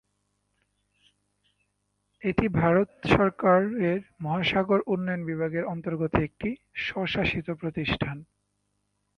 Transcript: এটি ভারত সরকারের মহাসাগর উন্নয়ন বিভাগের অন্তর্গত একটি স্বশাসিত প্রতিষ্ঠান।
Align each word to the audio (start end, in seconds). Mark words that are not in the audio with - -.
এটি 2.21 2.45
ভারত 2.59 2.89
সরকারের 3.15 3.99
মহাসাগর 4.21 4.79
উন্নয়ন 4.85 5.21
বিভাগের 5.25 5.63
অন্তর্গত 5.65 6.13
একটি 6.27 6.49
স্বশাসিত 6.87 7.47
প্রতিষ্ঠান। 7.51 8.17